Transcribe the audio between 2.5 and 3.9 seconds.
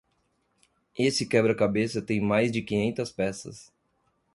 de quinhentas peças.